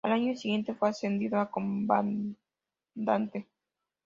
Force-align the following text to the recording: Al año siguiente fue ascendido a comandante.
Al 0.03 0.13
año 0.13 0.35
siguiente 0.35 0.73
fue 0.73 0.89
ascendido 0.89 1.39
a 1.39 1.51
comandante. 1.51 2.35